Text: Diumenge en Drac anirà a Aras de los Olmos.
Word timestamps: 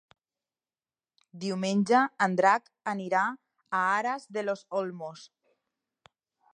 Diumenge 1.43 2.01
en 2.27 2.39
Drac 2.41 2.71
anirà 2.95 3.21
a 3.33 3.85
Aras 4.01 4.27
de 4.39 4.49
los 4.49 4.67
Olmos. 4.83 5.29